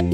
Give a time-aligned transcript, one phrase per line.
[0.00, 0.06] 早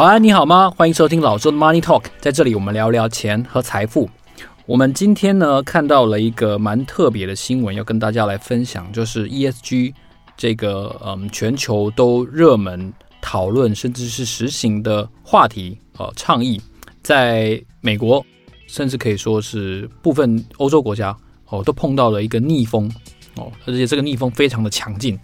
[0.00, 0.68] 安，你好吗？
[0.70, 4.10] 欢迎收听老周的 Money Talk，在这里我们聊聊钱和财富。
[4.66, 9.94] 我们今天呢看到了一个蛮特别的新闻，要跟大家来分享，就是 ESG
[10.36, 16.60] 这个嗯全球都热门讨论甚至是实行的话题呃倡议，
[17.06, 18.26] 在美国
[18.66, 22.92] 甚至可以说是部分欧洲国家哦都碰到了一个逆风
[23.36, 25.16] 哦，而且这个逆风非常的强劲。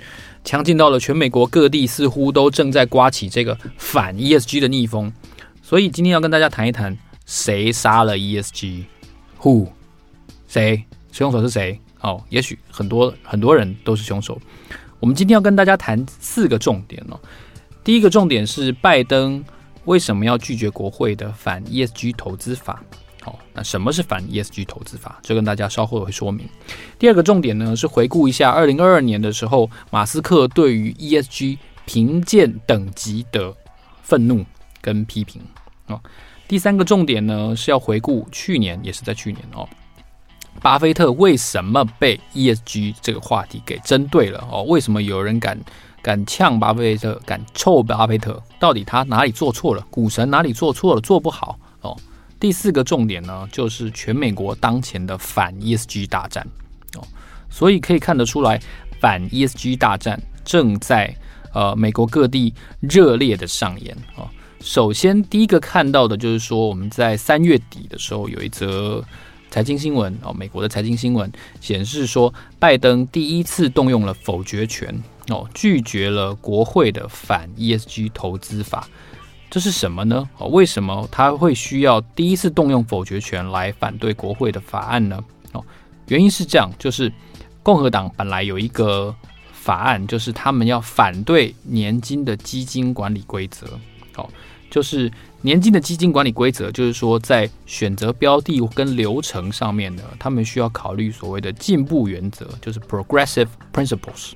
[0.45, 5.13] 强劲到了全美国各地，似乎都正在刮起这个反 ESG 的逆风。
[5.61, 9.67] 所以今天要跟大家谈一谈，谁杀了 ESG？Who？
[10.47, 10.85] 谁？
[11.11, 11.81] 凶手是谁？
[12.01, 14.41] 哦，也许很多很多人都是凶手。
[15.01, 17.19] 我们今天要跟大家谈四个重点哦。
[17.83, 19.45] 第一个重点是拜登
[19.85, 22.83] 为什么要拒绝国会的反 ESG 投资法？
[23.21, 25.21] 好，那什么是反 ESG 投资法？
[25.23, 26.49] 这跟大家稍后会说明。
[26.99, 33.55] 第二个重点呢，是回顾一下二零二二年的时候，马斯克对于 ESG 评鉴等级的
[34.03, 34.45] 愤怒
[34.81, 35.41] 跟批评。
[35.87, 36.01] 哦，
[36.49, 39.69] 第三个重点呢，是要回顾去年，也是在去年哦，
[40.61, 44.45] 巴菲特为什么被 ESG 这个话题给针对了？
[44.51, 45.57] 哦，为什么有人敢
[46.03, 48.43] 敢呛巴菲特，敢臭巴菲特？
[48.59, 49.87] 到底他哪里做错了？
[49.91, 51.01] 股神哪里做错了？
[51.01, 51.59] 做不好？
[51.81, 51.97] 哦。
[52.41, 56.45] 第四个重点呢，就是全美国当前的反 ESG 大战
[56.97, 57.07] 哦，
[57.49, 58.61] 所以可以看得出来，
[58.99, 61.15] 反 ESG 大战正在
[61.55, 64.29] 呃美国各地热烈的上演哦。
[64.61, 69.05] 首先，第一个看到的就是说，我们在三月底的时候有一则
[69.49, 71.31] 财经新闻哦，美国的财经新闻
[71.61, 74.93] 显示说，拜登第一次动用了否决权
[75.29, 78.89] 哦，拒绝了国会的反 ESG 投资法。
[79.51, 80.29] 这是什么呢？
[80.39, 85.23] 哦，为什么他会需要第一次动用否决权来反对国会的法案呢？
[85.53, 85.63] 哦，
[86.09, 87.13] 原因是这样，就是
[87.63, 89.15] 共和党本来有一个
[89.53, 93.67] 法案，就是他们要反对年金的基金管理规则。
[94.17, 94.27] 哦，
[94.71, 104.33] 就是年金的基金管理规则，就是说在选择标的跟流程上面呢，他们需要考虑所谓的进步原则，就是 progressive principles。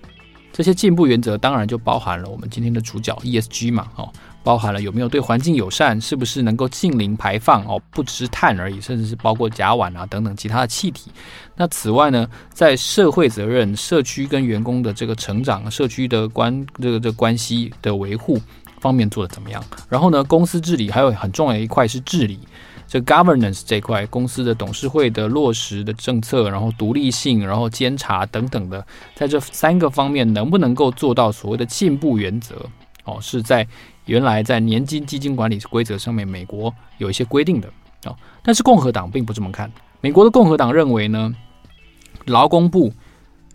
[0.56, 4.11] 这些进步原则当然就包含了我们今天的主角 ESG 嘛，哦。
[4.43, 11.11] 包含了有没有对环境友善，是不是能够近零排放哦，不只是碳而已，甚至是包括甲烷啊等等其他的气体。
[11.56, 18.41] 那此外呢，在社会责任、社区跟员工的这个成长、社区的关这个这个关系的维护
[18.81, 19.62] 方面做得怎么样？
[19.89, 22.39] 然后呢，公司治理还有很重要的一块是治理，
[22.86, 32.64] 这 governance 这块公司的董事会的落实的政策，然后独立性，然后监察等等的，在这三个方面能不能够做到所谓的进步原则？
[33.04, 33.66] 哦，是在。
[34.06, 37.69] 原来在年金基金管理规则上面，美国有一些规定的
[38.04, 39.68] 啊，但是共和党并不这么看。
[40.00, 41.34] 美国的共和党认为呢，
[42.26, 42.92] 劳工部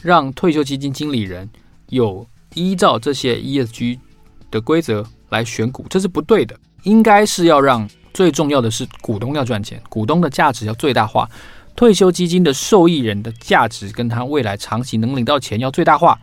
[0.01, 1.49] 让退休基金经理人
[1.87, 3.97] 有依照这些 ESG
[4.51, 6.53] 的规则来选股，这是不对的。
[6.83, 11.29] 应该是要让最重要的是股东要赚钱，股东的价值要最大化，
[11.75, 16.19] 退休基金的受益人的价值跟他未来长期能领到钱要最大化。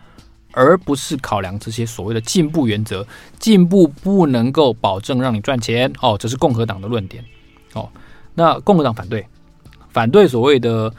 [0.52, 3.06] 而不是考量这些所谓的进步原则，
[3.38, 7.22] 进步不能够保证让你赚钱哦，这是共和党的论点
[7.74, 7.88] 哦。
[8.34, 9.24] 那共和党反对，
[9.90, 10.92] 反对所谓的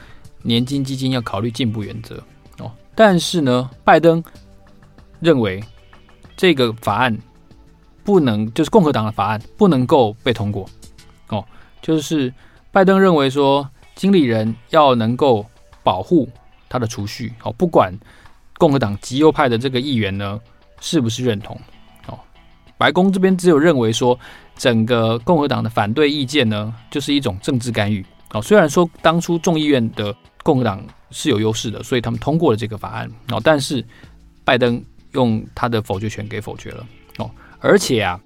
[0.44, 2.23] 年金基金要考虑进步原则
[2.59, 2.71] 哦。
[2.94, 4.23] 但是呢，拜登
[5.19, 5.61] 认为
[6.38, 7.17] 这个法案
[8.03, 10.69] 不能，就是共和党的法案不能够被通过
[11.29, 11.45] 哦。
[11.81, 12.34] 就是
[12.72, 15.45] 拜登认为说，经理人要能够
[15.84, 16.29] 保护
[16.67, 17.94] 他的储蓄哦，不管。
[18.57, 20.38] 共和党极右派的这个议员呢，
[20.81, 21.57] 是不是认同？
[22.07, 22.19] 哦，
[22.78, 24.19] 白宫这边只有认为说，
[24.57, 28.06] 整个共和党的反对意见呢，就是一种政治干预。
[28.31, 30.13] 哦，虽然说当初众议院的
[30.44, 33.09] 共和党是有优势的，所以他们通过了这个法案。
[33.29, 33.81] 哦，但是
[34.44, 36.85] 拜登用他的否决权给否决了。
[37.19, 37.31] 哦，
[37.62, 38.19] 而且啊，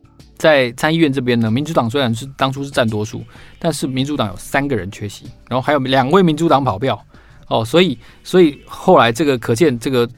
[0.44, 3.24] 在参议院这边呢，民主党虽然是当初是占多数，
[3.58, 7.02] 但是民主党有三个人缺席，然后还有两位民主党跑票。
[7.48, 10.10] 哦，所以所以后来这个可见这个。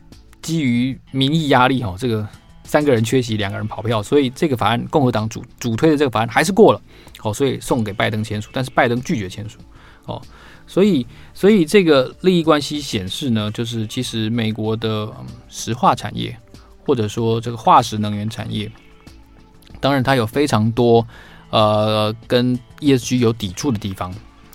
[0.42, 2.24] 基于民意压力，哈，这个
[2.64, 6.80] 三个人缺席，两个人跑票，所以这个法案共和党主主推的这个法案还是过了，
[7.24, 9.58] 哦，所以送给拜登签署，但是拜登拒绝签署，
[10.06, 10.22] 哦，
[10.68, 15.12] 所以所以这个利益关系显示呢，就是其实美国的
[15.50, 16.38] 石化产业
[16.86, 18.72] 或者说这个化石能源产业，
[19.86, 21.06] 当然它有非常多
[21.52, 24.12] 呃跟 ESG 有抵触的地方，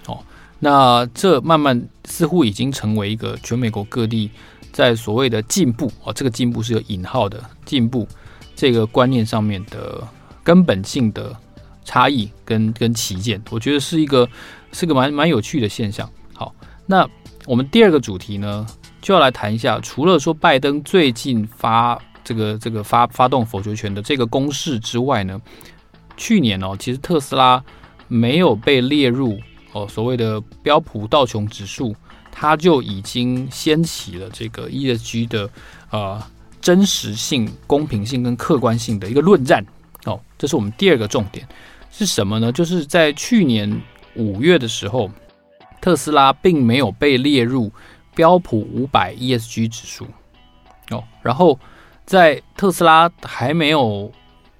[0.06, 0.18] 哦，
[0.58, 4.28] 那这慢慢似乎已经成为一个全美国各地。
[4.72, 8.06] 在所谓的进步哦，这个进步是有引号的进步，
[8.54, 10.06] 这个观念上面的
[10.44, 11.36] 根本性的
[11.84, 14.26] 差异跟跟歧见，我觉得是一个
[14.72, 16.08] 是个蛮蛮有趣的现象。
[16.34, 16.54] 好，
[16.86, 17.06] 那
[17.46, 18.64] 我们第二个主题呢，
[19.02, 22.00] 就要来谈一下，除了说拜登最近发
[22.30, 25.40] 这个这个发发动否决权的这个攻势之外呢，
[26.16, 27.60] 去年哦，其实特斯拉
[28.06, 29.36] 没有被列入
[29.72, 31.92] 哦所谓的标普道琼指数，
[32.30, 35.50] 它就已经掀起了这个 ESG 的
[35.90, 36.22] 呃
[36.60, 39.66] 真实性、公平性跟客观性的一个论战
[40.04, 40.20] 哦。
[40.38, 41.44] 这是我们第二个重点
[41.90, 42.52] 是什么呢？
[42.52, 43.82] 就是在去年
[44.14, 45.10] 五月的时候，
[45.80, 47.72] 特斯拉并没有被列入
[48.14, 50.06] 标普五百 ESG 指数
[50.90, 51.58] 哦，然后。
[52.10, 54.10] 在特斯拉还没有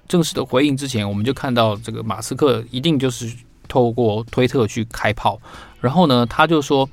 [0.07, 3.29] 正式的回应之前，我们就看到这个马斯克一定就是
[3.67, 5.37] 透过推特去开炮，
[5.81, 6.89] 然后呢，他就说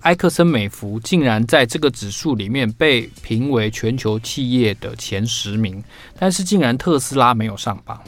[0.00, 5.84] 埃克森美孚竟然在这个指数里面被评为全球企业的前十名，
[6.18, 8.00] 但是竟然特斯拉没有上榜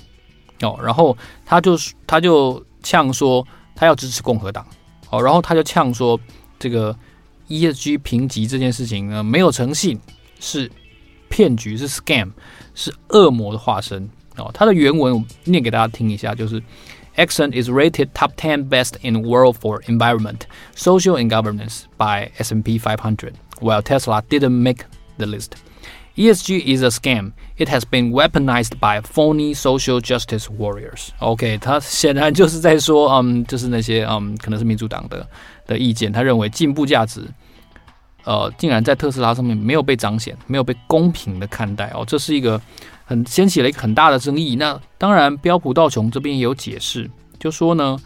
[0.62, 1.14] 哦，然后
[1.44, 1.76] 他就
[2.06, 3.46] 他就呛说
[3.76, 4.66] 他要支持共和党
[5.10, 6.18] 哦，然后他就呛说
[6.58, 6.96] 这个
[7.48, 10.00] ESG 评级这件事情呢没有诚信
[10.40, 10.72] 是。
[11.33, 12.31] 骗局是 scam，
[12.73, 14.49] 是恶魔的化身哦。
[14.53, 16.61] 它的原文我念给大家听一下，就是
[17.15, 20.41] Exxon is rated top ten best in the world for environment,
[20.75, 24.85] social and governance by S&P 500, while Tesla didn't make
[25.17, 25.53] the list.
[26.15, 27.31] ESG is a scam.
[27.57, 31.09] It has been weaponized by phony social justice warriors.
[31.19, 35.27] OK，他显然就是在说，嗯，就是那些嗯，可能是民主党的
[35.65, 37.23] 的意见，他认为进步价值。
[38.24, 42.60] 呃，竟然在特斯拉上面没有被彰显，没有被公平的看待哦，这是一个
[43.04, 44.56] 很掀起了一个很大的争议。
[44.56, 47.98] 那当然，标普道琼这边也有解释，就说呢，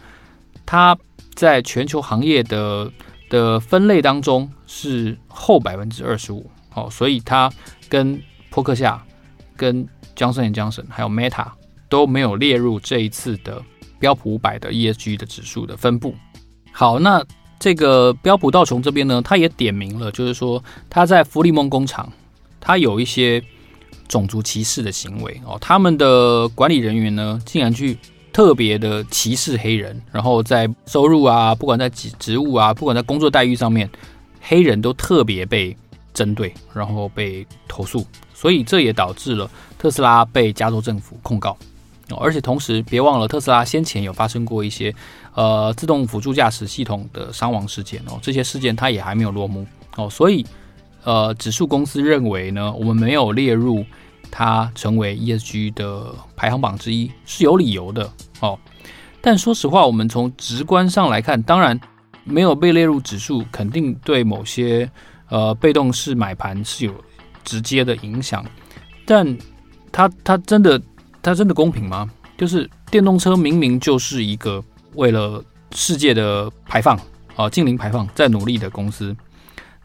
[0.65, 0.97] 它
[1.35, 2.91] 在全球行业的
[3.29, 7.49] 的分类当中是后百分之二十五哦，所以它
[7.87, 9.01] 跟波克夏、
[9.55, 9.87] 跟
[10.17, 11.47] 强生与强生还有 Meta
[11.87, 13.63] 都没有列入这一次的
[13.99, 16.13] 标普五百的 ESG 的指数的分布。
[16.73, 17.23] 好，那。
[17.59, 22.09] 这个标普道琼这边呢，他也点名了，就是说他在弗利蒙工厂，
[22.61, 23.43] 他有一些
[24.07, 25.57] 种族歧视的行为哦。
[25.59, 27.97] 他们的管理人员呢，竟然去
[28.31, 33.89] 特别的歧视黑人，然后在收入啊，不管在职职务啊，不管在工作待遇上面，
[34.39, 35.75] 黑人都特别被
[36.13, 41.57] 针对，然后被投诉，所以这也导致了特斯拉被加州政府控告。
[42.19, 44.91] 而且同时，别忘了特斯拉先前有发生过一些，
[45.33, 49.65] 呃，自动辅助驾驶系统的伤亡事件哦，这些事件它也还没有落幕
[49.95, 50.45] 哦，所以，
[51.03, 53.85] 呃，指数公司认为呢，我们没有列入
[54.31, 58.57] 它成为 ESG 的排行榜之一是有理由的哦。
[59.21, 61.79] 但说实话，我们从直观上来看，当然
[62.23, 64.89] 没有被列入指数，肯定对某些
[65.29, 66.93] 呃被动式买盘是有
[67.43, 68.45] 直接的影响，
[69.05, 69.37] 但
[69.91, 70.81] 它它真的。
[71.21, 72.09] 它真的公平吗？
[72.37, 74.63] 就是电动车明明就是一个
[74.95, 76.99] 为了世界的排放
[77.35, 79.15] 啊，净零排放在努力的公司，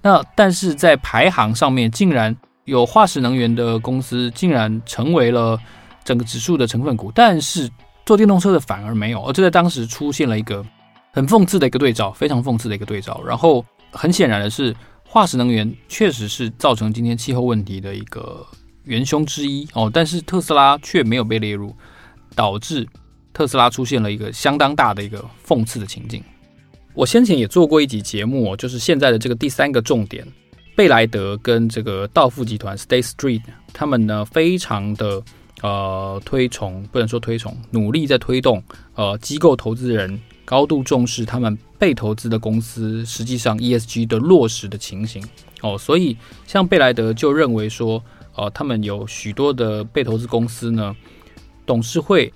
[0.03, 2.35] 那但是在排行上面，竟然
[2.65, 5.59] 有化石能源的公司竟然成为了
[6.05, 7.71] 整个指数的成分股，但是
[8.07, 10.65] 做电动车的反而没有，而这在当时出现了一个
[11.13, 13.23] 很讽刺的一个对照，非常讽刺的一个对照。
[13.27, 14.75] 然后很显然的是，
[15.07, 18.47] 化石能源确实是造成今天气候问题的一个。
[18.85, 21.75] 元凶之一哦，但是特斯拉却没有被列入，
[22.35, 22.87] 导致
[23.35, 26.23] 特斯拉出现了一个相当大的一个讽刺的情境。
[26.95, 30.27] 我先前也做过一集节目哦，就是现在的这个第三个重点，
[30.75, 35.23] 贝莱德跟这个道富集团 （State Street） 他们呢，非常的
[35.61, 38.63] 呃推崇，不能说推崇，努力在推动
[38.95, 45.23] 呃机构投资人高度重视他们被投资的公司实际上 ESG 的落实的情形
[45.61, 48.03] 哦，所以像贝莱德就认为说。
[48.37, 50.93] 呃，他们有许多的被投资公司呢，
[51.65, 52.33] 董事会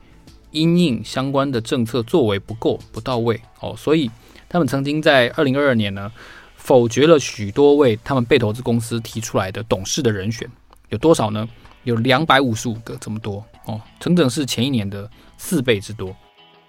[0.51, 4.11] 因应相关的政策作为不够不到位哦，所以
[4.49, 6.11] 他们曾经在二零二二年呢，
[6.57, 10.51] 否决了许多位他们被投资公司提出来的董事的人选，
[10.89, 11.49] 有多少呢？
[11.85, 16.15] 有两百五十五个这么多哦，整整是前一年的四倍之多。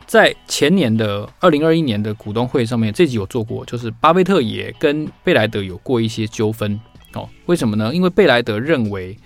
[0.05, 6.79] 在前年的二零二一年的股东会上面，这集有做过，就是巴菲特也跟贝莱德有过一些纠纷。
[7.13, 7.93] 哦，为什么呢？
[7.93, 9.17] 因为贝莱德认为，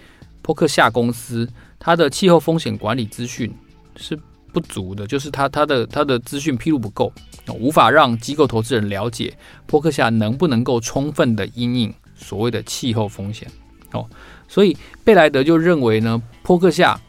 [0.41, 3.53] 波克夏公司它的气候风险管理资讯
[3.95, 4.17] 是
[4.53, 7.12] 不足的，就是他他的他的资讯披露不够，
[7.60, 13.50] 无法让机构投资人了解波克夏能不能够充分的因应所谓的气候风险。
[13.91, 14.07] 哦，
[14.48, 17.00] 所以贝莱德就认为呢，波克夏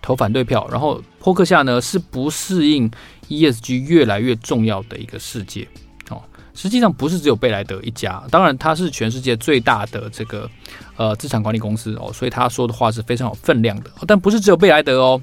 [0.00, 2.90] 投反对票，然后波克夏呢是不适应
[3.28, 5.66] ESG 越来越重要的一个世界
[6.08, 6.20] 哦。
[6.52, 10.50] 实际上不是只有贝莱德一家，当然它是全世界最大的这个
[10.96, 13.90] 呃资产管理公司哦，所以他说的话是非常有分量的。
[14.06, 15.20] 但不是只有贝莱德哦，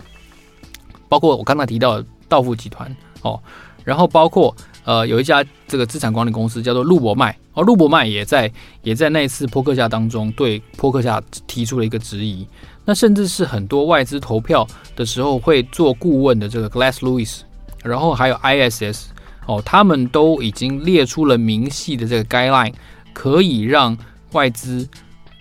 [1.10, 3.40] 包括我刚才提到的道富集团哦，
[3.84, 8.52] 然后包括呃有一家这个资产管理公司叫做路博迈哦，路博迈也在
[8.84, 12.48] 也在那一次波克下当中对波克下提出了一个质疑。
[12.86, 17.42] 那甚至是很多外资投票的时候会做顾问的这个 Glass Lewis，
[17.84, 19.08] 然后还有 ISS
[19.46, 22.74] 哦，他们都已经列出了明细的这个 guideline，
[23.12, 23.98] 可以让
[24.32, 24.88] 外资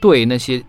[0.00, 0.60] 对那些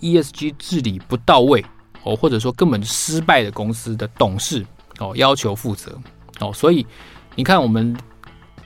[0.00, 1.62] ESG 治理不到位
[2.10, 4.64] 哦，或者说根本失败的公司的董事
[4.98, 5.98] 哦要求负责
[6.40, 6.52] 哦。
[6.52, 6.86] 所以
[7.34, 7.96] 你看，我们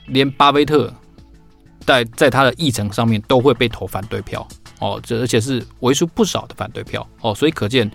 [0.07, 0.93] 连巴菲特
[1.81, 4.47] 在在他的议程上面都会被投反对票。
[4.79, 7.89] 哦，这而且是为数不少的反对票哦，所以可见，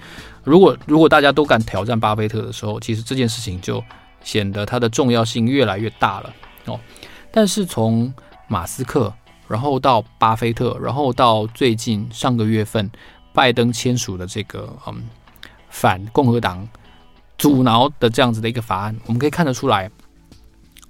[0.46, 3.84] 如果如果大家都敢挑战巴菲特的时候，其实这件事情就
[4.24, 6.80] 显得它的重要性越来越大了哦。
[7.30, 8.14] 但是从
[8.48, 9.14] 马斯克，
[9.50, 12.90] 然后到巴菲特，然后到最近上个月份
[13.34, 15.04] 拜登签署的这个嗯
[15.80, 16.68] 反共和党
[17.38, 19.92] 阻挠的这样子的一个法案，我们可以看得出来，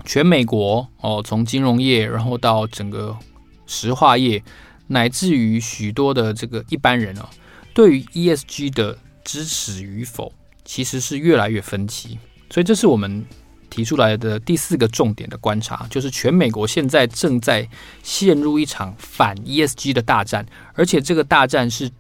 [0.06, 3.18] 全美国哦，从金融业，然后到整个
[3.66, 4.42] 石化业。
[4.90, 7.30] 乃至于许多的这个一般人啊，
[7.74, 10.32] 对于 ESG 的支持与否，
[10.64, 12.18] 其实是越来越分歧。
[12.50, 13.26] 所以这是我们
[13.70, 17.68] 提出来的第四个重点的观察，就是全美国现在正在
[18.02, 21.92] 陷入一场反 ESG 的大战，而且这个大战是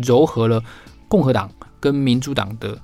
[0.00, 0.64] 糅合了
[1.08, 2.80] 共和党跟民主党的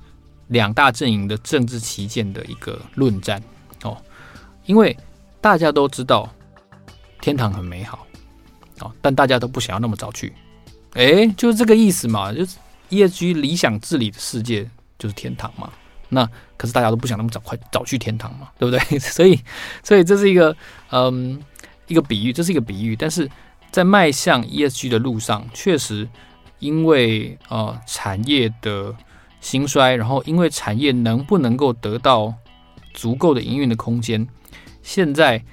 [0.49, 3.41] 两大阵营的政治旗舰的一个论战
[3.83, 3.97] 哦。
[4.65, 4.95] 因为
[5.41, 6.29] 大家都知道
[7.19, 8.05] 天堂很美好。
[8.81, 10.33] 哦，但大家都不想要那么早去，
[10.93, 12.55] 哎，就是这个意思嘛，就是
[12.89, 15.69] ESG 理想治理的世界就是天堂嘛。
[16.07, 16.25] 那
[16.55, 18.79] 可是大家都不想那么早快早去天堂嘛，对不对？
[18.99, 19.37] 所以，
[19.83, 20.55] 所以这是一个
[20.91, 21.43] 嗯
[21.87, 22.95] 一个比喻，这是一个比喻。
[22.95, 23.29] 但是
[23.69, 26.07] 在迈向 ESG 的路上，确实
[26.59, 28.95] 因为呃产业的
[29.41, 32.33] 兴衰，然后因为产业能不能够得到
[32.93, 34.27] 足够的营运的空间，
[34.83, 35.43] 现在。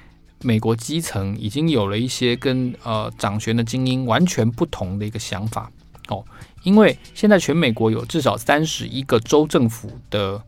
[0.43, 5.67] 美国基层已经有了一些跟呃掌权的精英完全不同的一个想法
[6.09, 6.23] 哦，
[6.61, 10.39] 因为现在全美国有至少三十一个州政府的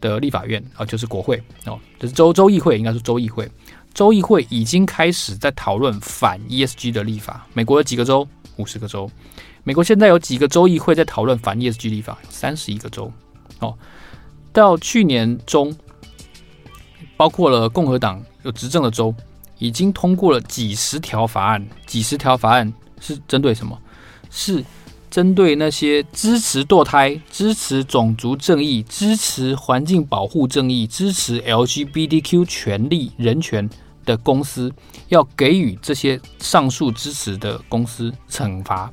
[0.00, 3.48] 的立法院啊，就是国会哦，就是州州议会，应该是州议会，
[3.94, 7.46] 州议会已经开始在讨论反 ESG 的立法。
[7.54, 8.26] 美国有几个州？
[8.56, 9.08] 五十个州。
[9.66, 12.16] 美国现在有几个州议会在讨论反 ESG 立法？
[12.30, 13.12] 三十一个州。
[13.58, 13.76] 哦，
[14.52, 15.76] 到去年中，
[17.16, 19.12] 包括了共和党有执政的州。
[19.58, 23.76] 已经通过了几十条法案，几十条法案是针对什么？
[24.30, 24.62] 是
[25.10, 33.68] 针对那些支持堕胎、支持种族正义、支持环境保护正义、支持 LGBTQ 权利人权
[34.04, 34.70] 的公司，
[35.08, 38.92] 要给予这些上述支持的公司惩罚。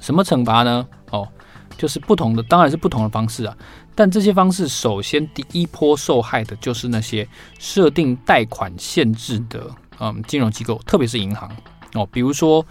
[0.00, 0.86] 什么惩罚呢？
[1.10, 1.28] 哦，
[1.76, 3.56] 就是不同的，当然是不同的方式啊。
[3.94, 7.28] 但这些方式，首先第一波受害的就是那些
[7.58, 9.68] 设定贷款限制的。
[10.00, 11.50] 嗯，金融机构，特别是银行
[11.94, 12.64] 哦，比如说，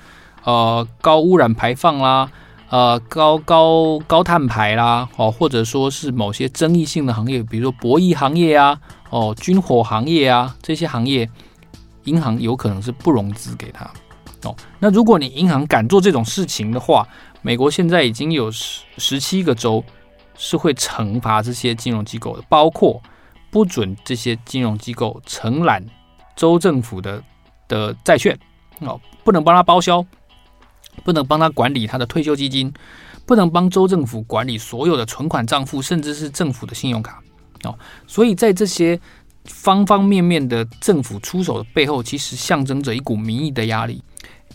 [0.46, 2.32] 呃，高污染排放啦，
[2.70, 8.80] 呃，高高高碳排啦，哦，或者说是某些争议性的行业，比如说博弈行业啊，
[9.10, 11.30] 哦，军火行业啊，这些行业，
[12.06, 13.92] 银行有可能是不融资给他
[14.44, 14.56] 哦。
[14.80, 17.08] 那如果你银行敢做这种事情的话，
[17.42, 19.84] 美国现在已经有十十七个州
[20.36, 23.02] 是会惩罚这些金融机构的，包括
[23.50, 25.84] 不准这些金融机构承揽。
[26.36, 27.20] 州政府的
[27.68, 28.38] 的债券
[28.82, 30.06] 哦，不能帮他报销，
[31.04, 32.72] 不能帮他管理他的退休基金，
[33.26, 37.20] 不能帮州政府管理所有的存款账户，甚至是政府的信用卡
[37.64, 37.76] 哦。
[38.06, 39.00] 所以在这些
[39.46, 44.04] 方方面面的政府出手的背后，其实象征着一股民意的压力，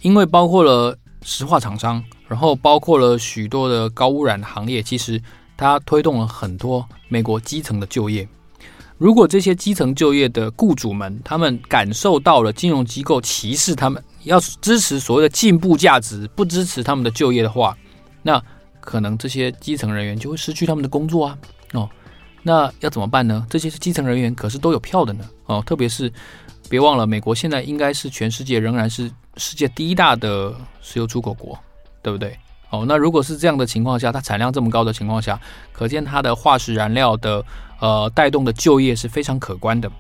[0.03, 5.21] 因为包括了石化厂商，然后包括了许多的高污染行业，其实
[5.57, 8.29] 它推动了很多美国基层的就业。
[8.99, 17.77] 如果这些基层就业的雇主们，他们感受到了金融机构歧视他们，要支持所谓的进步价值，不支持他们的就业的话，
[18.23, 18.41] 那
[18.81, 21.39] 可能这些基层人员就会失去他们的工作啊。
[21.73, 21.89] 哦，
[22.43, 23.45] 那要怎么办呢？
[23.51, 25.25] 这些基层人员可是都有票的呢。
[25.47, 26.13] 哦，特别是
[26.69, 31.59] 别忘了，美国现在应该是全世界仍然是世界第一大的石油出口国，
[32.03, 32.39] 对不对？
[32.71, 35.41] 哦，那如果是这样的情况下，它产量这么高的情况下，
[35.73, 37.45] 可见它的化石燃料的。
[37.83, 39.91] 呃，带动的就业是非常可观的。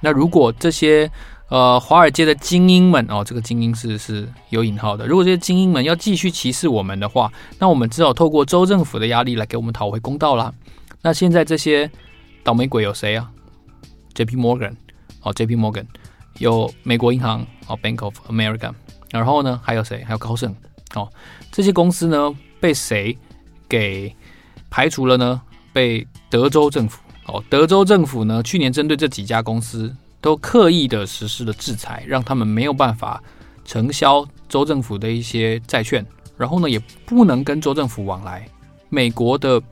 [0.00, 1.08] 那如果这些
[1.50, 5.06] 呃华尔街的精英们哦，这个精英是是有引号的。
[5.06, 10.52] 如果这些精英们要继续歧视我们的话，那我们只好透过州政府的压力来给我们讨回公道啦。
[11.00, 11.88] 那现在这些
[12.42, 13.30] 倒霉鬼有谁啊
[14.14, 14.34] ？J.P.
[14.34, 14.74] Morgan
[15.22, 15.54] 哦，J.P.
[15.54, 15.86] Morgan
[16.38, 18.72] 有美国银行哦，Bank of America。
[19.10, 20.04] 然后呢，还有谁？
[20.04, 20.54] 还有高盛
[20.94, 21.10] 哦，
[21.50, 23.16] 这些公司呢被谁
[23.68, 24.14] 给
[24.68, 25.40] 排除了呢？
[25.72, 27.00] 被德州政府。
[27.26, 33.22] 哦，德州政府呢，去年针对这几家公司都刻意的实施了制裁，让他们没有办法
[33.64, 36.04] 承销州政府的一些债券，
[36.36, 38.48] 然后呢，也不能跟州政府往来。
[38.88, 39.62] 美国的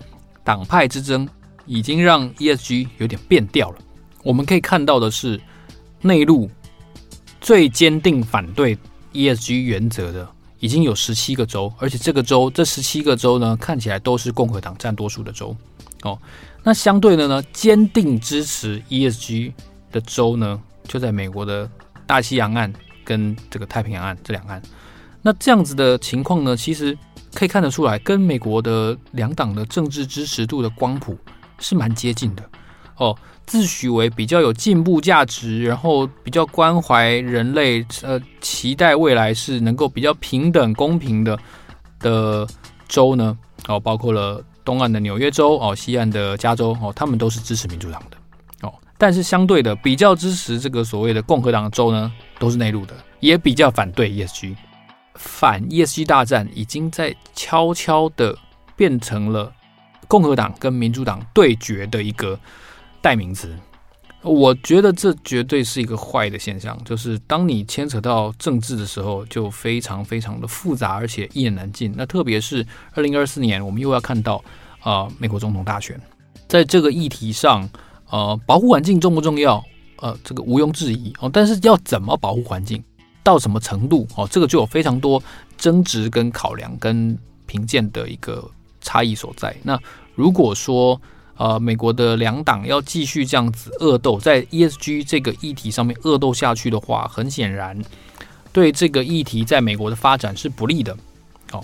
[0.45, 1.27] 党派之争
[1.65, 3.79] 已经让 ESG 有点变调了。
[4.23, 5.41] 我们可以看到的是，
[6.01, 6.51] 内陆
[7.41, 8.77] 最坚定反对
[9.13, 15.57] ESG 原则的已经有十七个州，而且这个州这十七个州呢，看起来都是共和党占多数的州。
[16.03, 16.19] 哦，
[16.63, 19.53] 那相对的呢，坚定支持 ESG
[19.91, 21.69] 的州呢，就在美国的
[22.07, 22.73] 大西洋岸
[23.05, 24.63] 跟这个太平洋岸这两岸。
[25.23, 26.97] 那这样子的情况呢，其实
[27.35, 31.17] 可以看得出来，跟美国的两党的政治支持度的光谱
[31.59, 32.43] 是蛮接近的。
[32.97, 41.39] 哦，自诩为比较有进步价值，然后比较关怀人类，呃，期待未来是能够比较平等公平的
[41.99, 42.47] 的
[42.89, 43.37] 州呢，
[43.69, 44.43] 哦，包括了。
[44.67, 48.17] 东岸的纽约州哦，西岸的加州哦，他们都是支持民主党的
[48.67, 48.75] 哦。
[48.99, 54.57] 但是相对的，比较支持这个所谓的共和党的州呢，都是内陆的，也比较反对 ESG。
[55.15, 58.37] 反 ESG 大战已经在悄悄的
[58.75, 59.53] 变成了
[60.09, 62.37] 共和党跟民主党对决的一个
[63.07, 63.55] 代名词。
[64.23, 71.95] 我觉得这绝对是一个坏的现象，就是当你牵扯到政治的时候，就非常非常的复杂，而且一言难尽。
[71.97, 74.43] 那特别是二零二四年，我们又要看到
[74.81, 76.01] 啊、呃，美国总统大选，
[76.49, 77.71] 在这个议题上，
[78.11, 79.65] 呃，保护环境重不重要？
[79.99, 81.31] 呃，这个毋庸置疑哦。
[81.33, 82.83] 但是要怎么保护环境，
[83.23, 85.23] 到什么程度哦，这个就有非常多
[85.57, 89.57] 争执跟考量跟评鉴的一个差异所在。
[89.63, 89.79] 那
[90.17, 91.01] 如果说，
[91.37, 97.79] 呃，美国的两党要继续这样子恶斗，在 ESG 这个议题上面恶斗下去的话，很显然
[98.53, 100.97] 对这个议题在美国的发展是不利的。
[101.53, 101.63] 哦，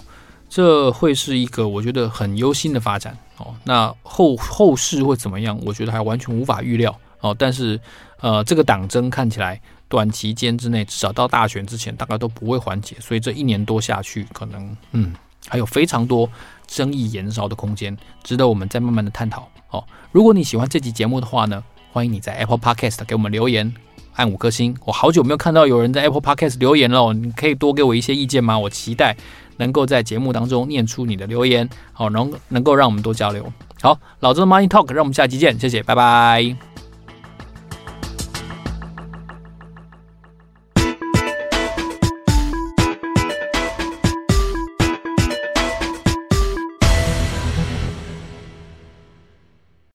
[0.49, 3.17] 这会是一个我觉得很忧心的发展。
[3.39, 5.59] 哦，那后后市会怎么样？
[5.65, 6.95] 我觉得还完全无法预料。
[7.21, 7.81] 哦，但是
[8.21, 12.97] 呃，这个党争看起来短期间之内，至少到大选之前，大概都不会缓解。
[13.01, 15.15] 所以这一年多下去，可能嗯，
[15.49, 16.29] 还有非常多
[16.67, 19.49] 争议延烧的空间，值得我们再慢慢的探讨。
[19.73, 23.75] 哦，如果你喜欢这集节目的话呢，欢迎你在 Apple Podcast 给我们留言，
[24.15, 24.77] 按五颗星。
[24.85, 28.59] 我好久没有看到有人在 Apple Podcast 留言了，你可以多给我一些意见吗？
[28.59, 29.17] 我期待
[29.57, 33.51] 能够在节目当中念出你的留言，好，能能够让我们多交流。
[33.81, 36.72] 好，老周的 Money Talk，让我们下期见，谢谢，拜拜。